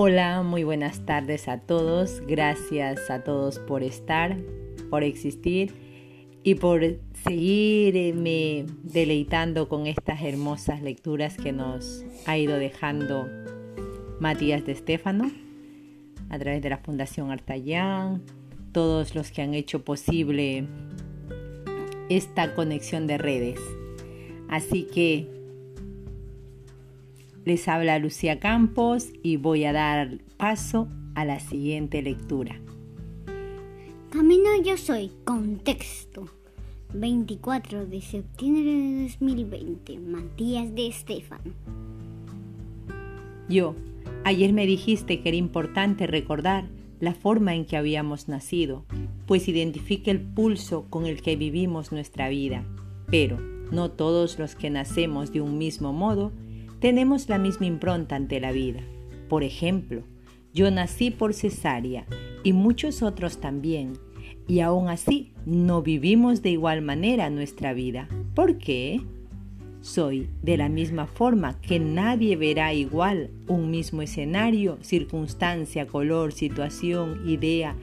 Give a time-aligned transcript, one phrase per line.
[0.00, 2.22] Hola, muy buenas tardes a todos.
[2.24, 4.36] Gracias a todos por estar,
[4.90, 5.74] por existir
[6.44, 13.26] y por seguirme deleitando con estas hermosas lecturas que nos ha ido dejando
[14.20, 15.32] Matías de Estéfano
[16.30, 18.22] a través de la Fundación Artayán,
[18.70, 20.68] todos los que han hecho posible
[22.08, 23.58] esta conexión de redes.
[24.48, 25.37] Así que
[27.48, 32.60] les habla Lucía Campos y voy a dar paso a la siguiente lectura.
[34.10, 36.28] Camino yo soy, contexto.
[36.92, 41.40] 24 de septiembre de 2020, Matías de Estefan.
[43.48, 43.74] Yo,
[44.24, 46.68] ayer me dijiste que era importante recordar
[47.00, 48.84] la forma en que habíamos nacido,
[49.26, 52.62] pues identifica el pulso con el que vivimos nuestra vida.
[53.06, 53.38] Pero
[53.72, 56.32] no todos los que nacemos de un mismo modo
[56.80, 58.80] tenemos la misma impronta ante la vida.
[59.28, 60.02] Por ejemplo,
[60.54, 62.06] yo nací por cesárea
[62.44, 63.94] y muchos otros también,
[64.46, 68.08] y aún así no vivimos de igual manera nuestra vida.
[68.34, 69.00] ¿Por qué?
[69.80, 77.22] Soy de la misma forma que nadie verá igual un mismo escenario, circunstancia, color, situación,
[77.28, 77.76] idea.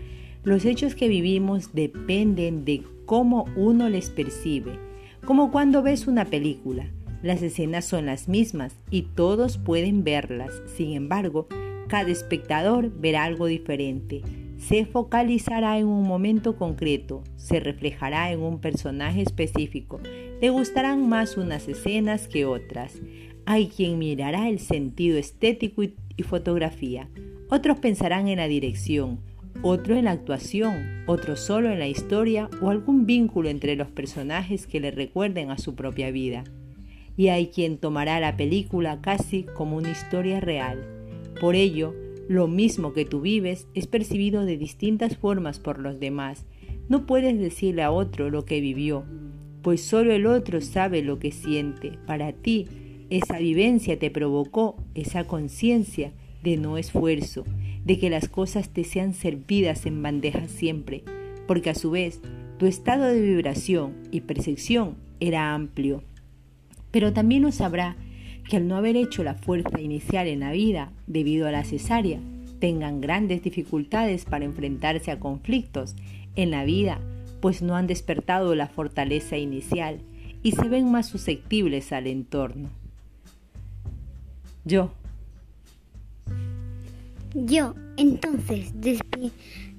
[0.44, 4.78] Los hechos que vivimos dependen de cómo uno les percibe,
[5.26, 6.88] como cuando ves una película.
[7.26, 10.52] Las escenas son las mismas y todos pueden verlas.
[10.68, 11.48] Sin embargo,
[11.88, 14.22] cada espectador verá algo diferente.
[14.60, 20.00] Se focalizará en un momento concreto, se reflejará en un personaje específico.
[20.40, 23.02] Le gustarán más unas escenas que otras.
[23.48, 27.10] Hay quien mirará el sentido estético y, fotografía.
[27.50, 29.20] Otros pensarán en la dirección,
[29.64, 34.68] otro en la actuación, otro solo en la historia o algún vínculo entre los personajes
[34.68, 36.44] que le recuerden a su propia vida
[37.18, 40.84] y hay quien tomará la película casi como una historia real.
[41.40, 41.94] Por ello,
[42.28, 46.46] lo mismo que tú vives es percibido de distintas formas por los demás.
[46.90, 49.06] No puedes decirle a otro lo que vivió,
[49.62, 51.98] pues solo el otro sabe lo que siente.
[52.06, 52.68] Para ti,
[53.10, 56.12] esa vivencia te provocó esa conciencia
[56.44, 57.44] de no esfuerzo,
[57.84, 61.04] de que las cosas te sean servidas en bandeja siempre,
[61.48, 62.22] porque a su vez
[62.58, 66.04] tu estado de vibración y percepción era amplio
[66.96, 67.98] pero también lo sabrá
[68.50, 72.22] que al no haber hecho la fuerza inicial en la vida debido a la cesárea,
[72.62, 75.94] tengan grandes dificultades para enfrentarse a conflictos
[76.38, 77.02] en la vida,
[77.42, 80.00] pues no han despertado la fortaleza inicial
[80.42, 82.70] y se ven más susceptibles al entorno.
[84.64, 84.94] Yo.
[87.34, 88.72] Yo, entonces,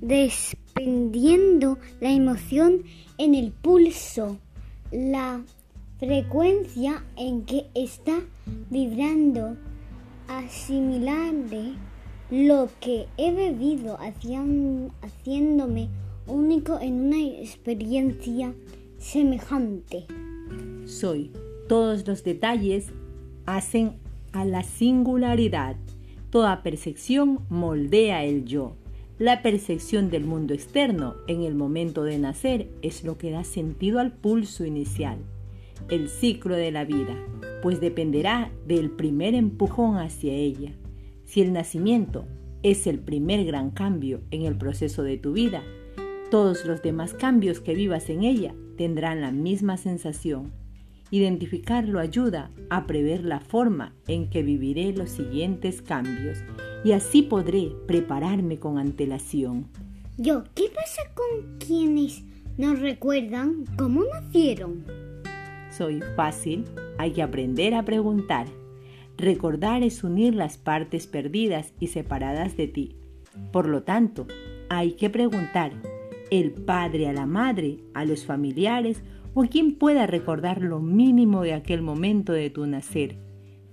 [0.03, 2.83] despendiendo la emoción
[3.17, 4.37] en el pulso,
[4.93, 5.41] la
[5.99, 8.21] frecuencia en que está
[8.71, 9.57] vibrando,
[10.29, 11.73] asimilable
[12.31, 15.89] lo que he vivido haciéndome
[16.27, 18.53] único en una experiencia
[18.99, 20.07] semejante.
[20.85, 21.33] Soy.
[21.69, 22.93] Todos los detalles
[23.47, 23.95] hacen
[24.33, 25.77] a la singularidad.
[26.31, 28.77] Toda percepción moldea el yo.
[29.19, 33.99] La percepción del mundo externo en el momento de nacer es lo que da sentido
[33.99, 35.19] al pulso inicial
[35.89, 37.17] el ciclo de la vida,
[37.63, 40.73] pues dependerá del primer empujón hacia ella.
[41.25, 42.27] Si el nacimiento
[42.63, 45.63] es el primer gran cambio en el proceso de tu vida,
[46.31, 50.53] todos los demás cambios que vivas en ella tendrán la misma sensación.
[51.11, 56.39] Identificarlo ayuda a prever la forma en que viviré los siguientes cambios
[56.85, 59.69] y así podré prepararme con antelación.
[60.19, 62.25] Yo, ¿qué pasa con quienes
[62.57, 65.06] no recuerdan cómo nacieron?
[65.77, 66.65] Soy fácil,
[66.99, 68.47] hay que aprender a preguntar.
[69.17, 72.97] Recordar es unir las partes perdidas y separadas de ti.
[73.53, 74.27] Por lo tanto,
[74.69, 75.73] hay que preguntar
[76.31, 79.03] el padre a la madre, a los familiares
[79.35, 83.19] o quien pueda recordar lo mínimo de aquel momento de tu nacer.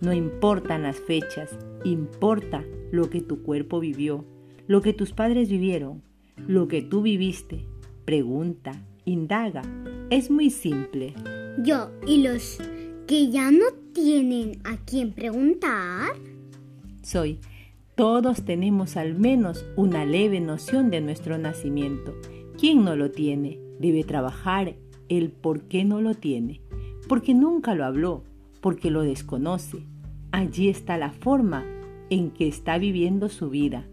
[0.01, 4.25] No importan las fechas, importa lo que tu cuerpo vivió,
[4.67, 6.03] lo que tus padres vivieron,
[6.47, 7.65] lo que tú viviste.
[8.05, 8.73] Pregunta,
[9.05, 9.61] indaga.
[10.09, 11.13] Es muy simple.
[11.59, 12.57] Yo, ¿y los
[13.05, 16.09] que ya no tienen a quién preguntar?
[17.03, 17.39] Soy.
[17.95, 22.15] Todos tenemos al menos una leve noción de nuestro nacimiento.
[22.57, 23.59] ¿Quién no lo tiene?
[23.79, 24.75] Debe trabajar
[25.09, 26.59] el por qué no lo tiene.
[27.07, 28.23] Porque nunca lo habló,
[28.59, 29.85] porque lo desconoce.
[30.31, 31.65] Allí está la forma
[32.09, 33.85] en que está viviendo su vida.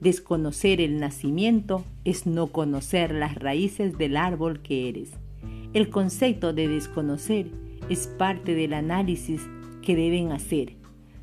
[0.00, 5.10] Desconocer el nacimiento es no conocer las raíces del árbol que eres.
[5.74, 7.50] El concepto de desconocer
[7.88, 9.42] es parte del análisis
[9.82, 10.76] que deben hacer.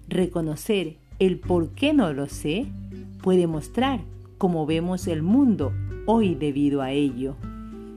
[0.09, 2.65] Reconocer el por qué no lo sé
[3.23, 4.01] puede mostrar
[4.37, 5.71] cómo vemos el mundo
[6.05, 7.37] hoy debido a ello.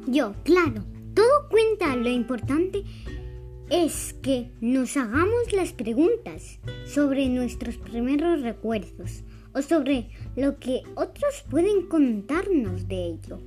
[0.07, 1.97] Yo, claro, todo cuenta.
[1.97, 2.85] Lo importante
[3.69, 9.25] es que nos hagamos las preguntas sobre nuestros primeros recuerdos
[9.55, 13.41] o sobre lo que otros pueden contarnos de ello.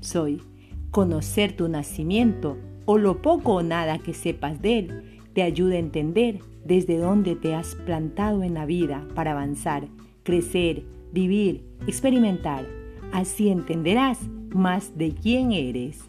[0.00, 0.42] Soy
[0.90, 5.78] conocer tu nacimiento o lo poco o nada que sepas de él te ayuda a
[5.78, 9.86] entender desde dónde te has plantado en la vida para avanzar,
[10.22, 10.82] crecer,
[11.12, 12.66] vivir, experimentar.
[13.12, 14.18] Así entenderás
[14.52, 16.00] más de quién eres.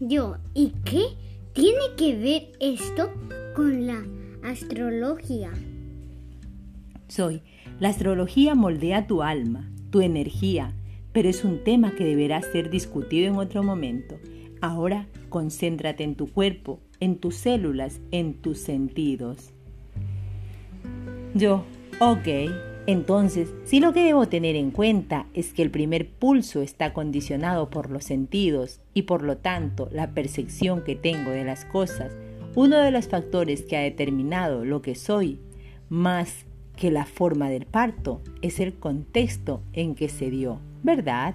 [0.00, 1.04] Yo, ¿y qué
[1.52, 3.10] tiene que ver esto
[3.54, 4.02] con la
[4.42, 5.52] astrología?
[7.08, 7.42] Soy,
[7.78, 10.74] la astrología moldea tu alma, tu energía,
[11.14, 14.18] pero es un tema que deberá ser discutido en otro momento.
[14.60, 19.52] Ahora concéntrate en tu cuerpo, en tus células, en tus sentidos.
[21.34, 21.64] Yo,
[22.00, 22.28] ok,
[22.86, 27.70] entonces, si lo que debo tener en cuenta es que el primer pulso está condicionado
[27.70, 32.12] por los sentidos y por lo tanto la percepción que tengo de las cosas,
[32.56, 35.38] uno de los factores que ha determinado lo que soy,
[35.88, 36.43] más
[36.76, 40.60] que la forma del parto, es el contexto en que se dio.
[40.84, 41.34] ¿verdad?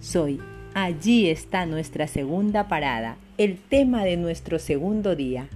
[0.00, 0.40] Soy.
[0.74, 5.48] Allí está nuestra segunda parada, el tema de nuestro segundo día.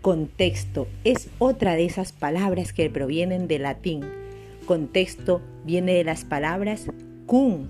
[0.00, 4.04] Contexto es otra de esas palabras que provienen del latín.
[4.66, 6.86] Contexto viene de las palabras
[7.26, 7.68] cum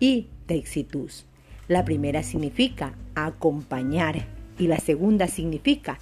[0.00, 1.26] y texitus.
[1.68, 4.26] La primera significa acompañar
[4.58, 5.98] y la segunda significa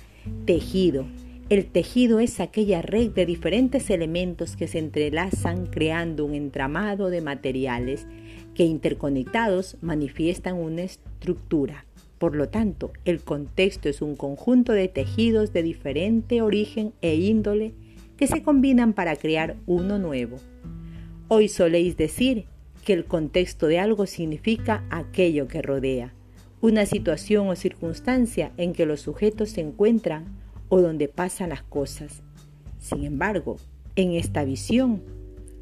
[0.46, 1.06] tejido.
[1.48, 7.20] El tejido es aquella red de diferentes elementos que se entrelazan creando un entramado de
[7.20, 8.08] materiales
[8.56, 11.86] que interconectados manifiestan una estructura.
[12.18, 17.74] Por lo tanto, el contexto es un conjunto de tejidos de diferente origen e índole
[18.16, 20.38] que se combinan para crear uno nuevo.
[21.28, 22.46] Hoy soléis decir
[22.84, 26.12] que el contexto de algo significa aquello que rodea,
[26.60, 32.22] una situación o circunstancia en que los sujetos se encuentran o donde pasan las cosas.
[32.78, 33.56] Sin embargo,
[33.96, 35.02] en esta visión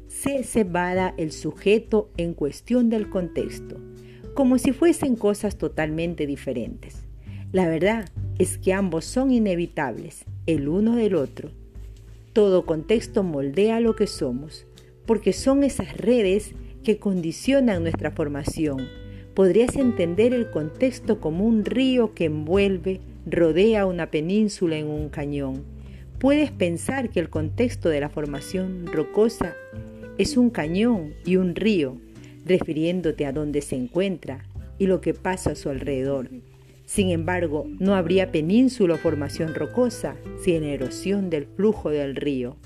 [0.07, 3.77] se separa el sujeto en cuestión del contexto,
[4.33, 7.03] como si fuesen cosas totalmente diferentes.
[7.51, 11.51] La verdad es que ambos son inevitables, el uno del otro.
[12.33, 14.65] Todo contexto moldea lo que somos,
[15.05, 16.53] porque son esas redes
[16.83, 18.87] que condicionan nuestra formación.
[19.33, 25.63] Podrías entender el contexto como un río que envuelve, rodea una península en un cañón.
[26.19, 29.55] Puedes pensar que el contexto de la formación rocosa
[30.17, 31.97] es un cañón y un río,
[32.45, 34.45] refiriéndote a dónde se encuentra
[34.77, 36.29] y lo que pasa a su alrededor.
[36.85, 42.57] Sin embargo, no habría península o formación rocosa sin erosión del flujo del río.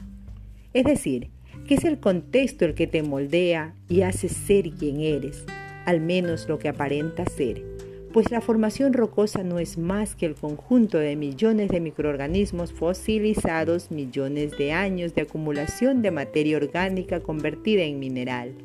[0.73, 1.29] Es decir,
[1.65, 5.45] que es el contexto el que te moldea y hace ser quien eres,
[5.85, 7.68] al menos lo que aparenta ser
[8.13, 13.91] pues la formación rocosa no es más que el conjunto de millones de microorganismos fosilizados,
[13.91, 18.55] millones de años de acumulación de materia orgánica convertida en mineral,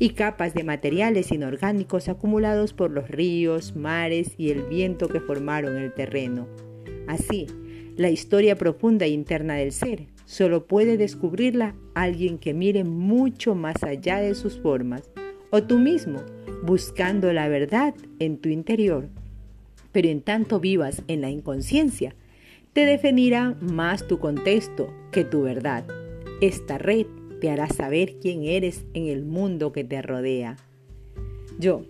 [0.00, 5.76] y capas de materiales inorgánicos acumulados por los ríos, mares y el viento que formaron
[5.76, 6.48] el terreno.
[7.06, 7.46] Así,
[7.96, 13.82] la historia profunda e interna del ser solo puede descubrirla alguien que mire mucho más
[13.82, 15.10] allá de sus formas,
[15.50, 16.20] o tú mismo,
[16.62, 19.08] buscando la verdad en tu interior.
[19.92, 22.14] Pero en tanto vivas en la inconsciencia,
[22.72, 25.84] te definirá más tu contexto que tu verdad.
[26.40, 27.06] Esta red
[27.40, 30.56] te hará saber quién eres en el mundo que te rodea.
[31.58, 31.84] Yo,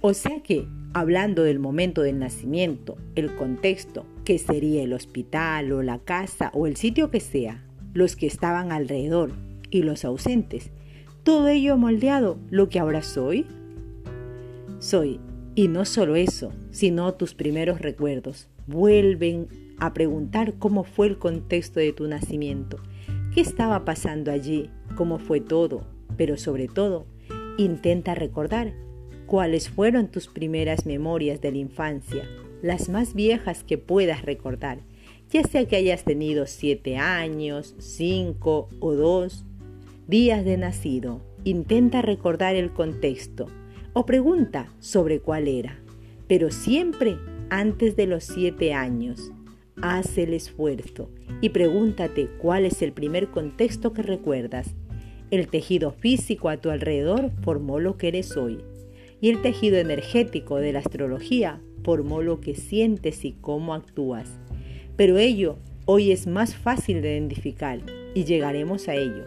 [0.00, 5.82] o sea que, hablando del momento del nacimiento, el contexto, que sería el hospital o
[5.82, 9.32] la casa o el sitio que sea, los que estaban alrededor
[9.70, 10.70] y los ausentes,
[11.28, 13.44] todo ello moldeado lo que ahora soy,
[14.78, 15.20] soy.
[15.54, 18.48] Y no solo eso, sino tus primeros recuerdos.
[18.66, 19.46] Vuelven
[19.78, 22.78] a preguntar cómo fue el contexto de tu nacimiento,
[23.34, 25.82] qué estaba pasando allí, cómo fue todo,
[26.16, 27.04] pero sobre todo,
[27.58, 28.72] intenta recordar
[29.26, 32.22] cuáles fueron tus primeras memorias de la infancia,
[32.62, 34.78] las más viejas que puedas recordar,
[35.28, 39.44] ya sea que hayas tenido siete años, cinco o dos
[40.08, 41.20] días de nacido.
[41.44, 43.46] Intenta recordar el contexto,
[43.92, 45.78] o pregunta sobre cuál era,
[46.26, 47.18] pero siempre
[47.50, 49.32] antes de los siete años.
[49.82, 51.10] Haz el esfuerzo
[51.42, 54.74] y pregúntate cuál es el primer contexto que recuerdas.
[55.30, 58.64] El tejido físico a tu alrededor formó lo que eres hoy
[59.20, 64.40] y el tejido energético de la astrología formó lo que sientes y cómo actúas.
[64.96, 67.80] Pero ello hoy es más fácil de identificar
[68.14, 69.24] y llegaremos a ello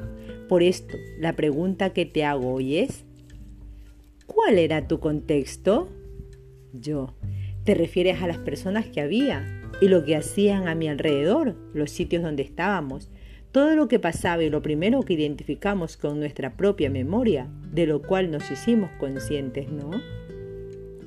[0.52, 3.06] Por esto, la pregunta que te hago hoy es,
[4.26, 5.88] ¿cuál era tu contexto?
[6.74, 7.16] Yo,
[7.64, 9.48] ¿te refieres a las personas que había
[9.80, 13.10] y lo que hacían a mi alrededor, los sitios donde estábamos,
[13.54, 18.02] todo lo que pasaba y lo primero que identificamos con nuestra propia memoria, de lo
[18.02, 19.90] cual nos hicimos conscientes, ¿no?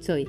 [0.01, 0.27] Soy,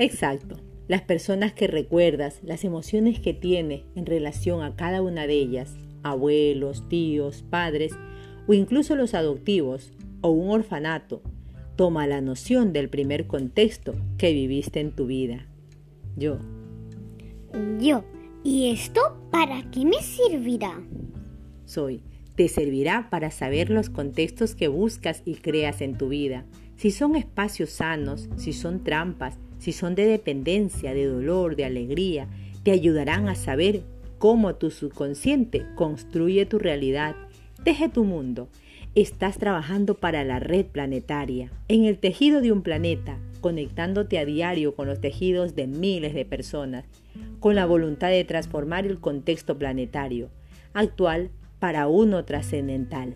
[0.00, 0.56] exacto,
[0.88, 5.76] las personas que recuerdas, las emociones que tienes en relación a cada una de ellas,
[6.02, 7.92] abuelos, tíos, padres
[8.46, 11.22] o incluso los adoptivos o un orfanato,
[11.76, 15.46] toma la noción del primer contexto que viviste en tu vida.
[16.16, 16.38] Yo.
[17.80, 18.04] Yo.
[18.44, 20.82] ¿Y esto para qué me servirá?
[21.64, 22.02] Soy.
[22.34, 26.46] Te servirá para saber los contextos que buscas y creas en tu vida.
[26.76, 32.28] Si son espacios sanos, si son trampas, si son de dependencia, de dolor, de alegría,
[32.62, 33.82] te ayudarán a saber
[34.18, 37.16] cómo tu subconsciente construye tu realidad,
[37.62, 38.48] teje tu mundo.
[38.94, 44.74] Estás trabajando para la red planetaria, en el tejido de un planeta, conectándote a diario
[44.74, 46.84] con los tejidos de miles de personas,
[47.40, 50.28] con la voluntad de transformar el contexto planetario,
[50.74, 53.14] actual para uno trascendental.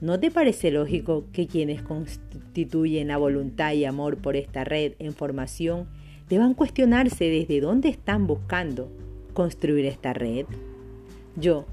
[0.00, 5.12] ¿No te parece lógico que quienes constituyen la voluntad y amor por esta red en
[5.12, 5.88] formación
[6.28, 8.90] deban cuestionarse desde dónde están buscando
[9.32, 10.46] construir esta red?
[11.34, 11.66] Yo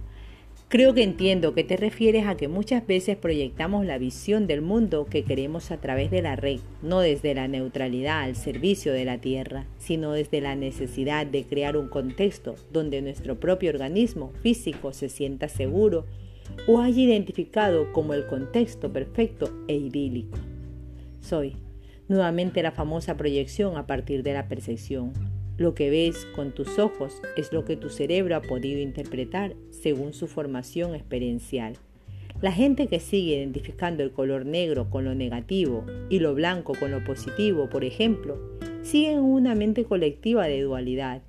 [0.75, 5.05] creo que entiendo que te refieres a que muchas veces proyectamos la visión del mundo
[5.05, 9.22] que queremos a través de la red, no desde la neutralidad al servicio de la
[9.22, 15.08] Tierra, sino desde la necesidad de crear un contexto donde nuestro propio organismo físico se
[15.08, 16.08] sienta seguro
[16.67, 20.38] o haya identificado como el contexto perfecto e idílico.
[21.22, 21.55] Soy
[22.10, 25.13] nuevamente la famosa proyección a partir de la percepción.
[25.57, 30.13] Lo que ves con tus ojos es lo que tu cerebro ha podido interpretar según
[30.13, 31.77] su formación experiencial.
[32.41, 36.91] La gente que sigue identificando el color negro con lo negativo y lo blanco con
[36.91, 38.38] lo positivo, por ejemplo,
[38.83, 41.21] sigue una mente colectiva de dualidad.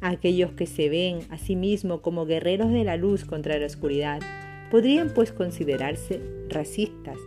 [0.00, 4.20] Aquellos que se ven a sí mismos como guerreros de la luz contra la oscuridad
[4.70, 7.18] podrían pues considerarse racistas.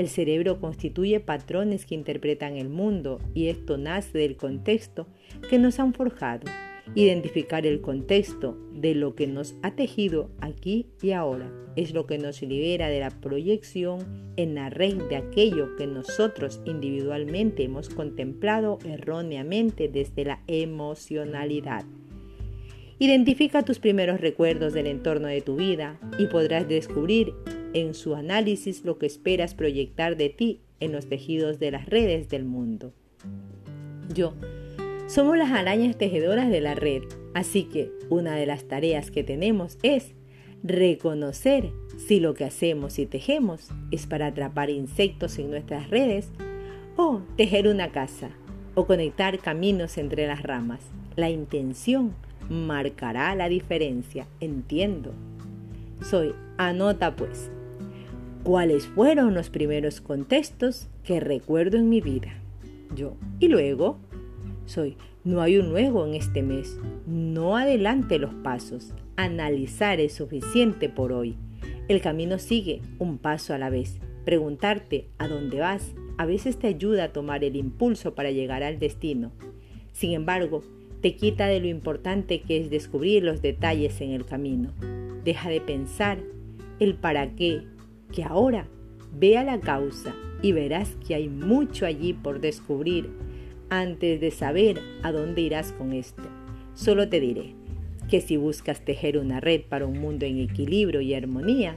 [0.00, 5.06] El cerebro constituye patrones que interpretan el mundo y esto nace del contexto
[5.50, 6.50] que nos han forjado.
[6.94, 12.16] Identificar el contexto de lo que nos ha tejido aquí y ahora es lo que
[12.16, 18.78] nos libera de la proyección en la red de aquello que nosotros individualmente hemos contemplado
[18.86, 21.84] erróneamente desde la emocionalidad.
[23.02, 27.32] Identifica tus primeros recuerdos del entorno de tu vida y podrás descubrir
[27.72, 32.28] en su análisis lo que esperas proyectar de ti en los tejidos de las redes
[32.28, 32.92] del mundo.
[34.14, 34.34] Yo,
[35.06, 37.02] somos las arañas tejedoras de la red,
[37.32, 40.12] así que una de las tareas que tenemos es
[40.62, 46.28] reconocer si lo que hacemos y tejemos es para atrapar insectos en nuestras redes
[46.96, 48.28] o tejer una casa
[48.74, 50.82] o conectar caminos entre las ramas.
[51.16, 52.14] La intención
[52.50, 55.14] marcará la diferencia, entiendo.
[56.02, 57.50] Soy, anota pues,
[58.42, 62.34] ¿cuáles fueron los primeros contextos que recuerdo en mi vida?
[62.94, 63.98] Yo, y luego,
[64.66, 70.88] soy, no hay un luego en este mes, no adelante los pasos, analizar es suficiente
[70.88, 71.36] por hoy.
[71.88, 74.00] El camino sigue un paso a la vez.
[74.24, 78.78] Preguntarte a dónde vas a veces te ayuda a tomar el impulso para llegar al
[78.78, 79.32] destino.
[79.92, 80.62] Sin embargo,
[81.00, 84.72] te quita de lo importante que es descubrir los detalles en el camino.
[85.24, 86.18] Deja de pensar
[86.78, 87.62] el para qué,
[88.12, 88.66] que ahora
[89.18, 93.08] vea la causa y verás que hay mucho allí por descubrir
[93.70, 96.22] antes de saber a dónde irás con esto.
[96.74, 97.54] Solo te diré
[98.08, 101.76] que si buscas tejer una red para un mundo en equilibrio y armonía,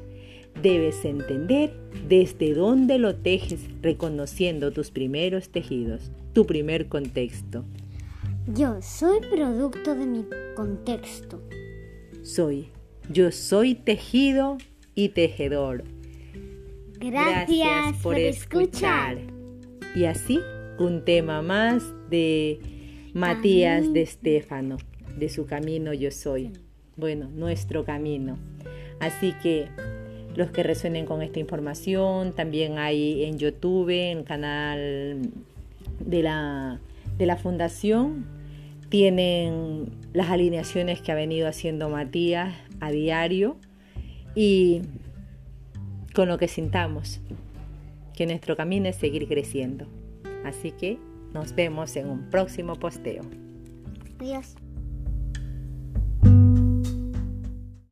[0.62, 1.72] debes entender
[2.08, 7.63] desde dónde lo tejes reconociendo tus primeros tejidos, tu primer contexto.
[8.48, 11.42] Yo soy producto de mi contexto.
[12.24, 12.72] Soy.
[13.10, 14.58] Yo soy tejido
[14.96, 15.86] y tejedor.
[17.00, 19.20] Gracias, por, escuchar.
[19.96, 20.42] Y así,
[20.78, 22.60] un tema más de
[23.14, 24.76] Matías de Estéfano,
[25.18, 26.52] de su camino yo soy.
[26.98, 28.38] Bueno, nuestro camino.
[29.00, 29.70] Así que
[30.36, 35.22] los que resuenen con esta información, también hay en YouTube, en el canal
[36.02, 36.82] de la
[37.17, 38.25] de la fundación
[38.89, 43.58] tienen las alineaciones que ha venido haciendo Matías a diario
[44.36, 44.82] y
[46.13, 47.20] con lo que sintamos,
[48.15, 49.88] que nuestro camino es seguir creciendo.
[50.46, 51.00] Así que
[51.34, 53.24] nos vemos en un próximo posteo.
[54.20, 54.55] Adiós.